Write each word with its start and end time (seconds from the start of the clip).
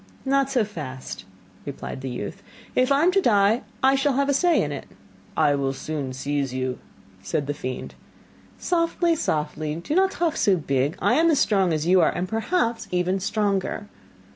'Not 0.25 0.49
so 0.49 0.63
fast,' 0.65 1.25
replied 1.63 2.01
the 2.01 2.09
youth. 2.09 2.41
'If 2.73 2.91
I 2.91 3.03
am 3.03 3.11
to 3.11 3.21
die, 3.21 3.61
I 3.83 3.93
shall 3.93 4.13
have 4.13 4.17
to 4.29 4.29
have 4.29 4.29
a 4.29 4.33
say 4.33 4.59
in 4.63 4.71
it.' 4.71 4.87
'I 5.37 5.53
will 5.53 5.73
soon 5.73 6.11
seize 6.11 6.51
you,' 6.51 6.79
said 7.21 7.45
the 7.45 7.53
fiend. 7.53 7.93
'Softly, 8.57 9.15
softly, 9.15 9.75
do 9.75 9.93
not 9.93 10.09
talk 10.09 10.37
so 10.37 10.55
big. 10.57 10.97
I 10.99 11.13
am 11.13 11.29
as 11.29 11.37
strong 11.37 11.71
as 11.71 11.85
you 11.85 12.01
are, 12.01 12.09
and 12.09 12.27
perhaps 12.27 12.87
even 12.89 13.19
stronger. 13.19 13.85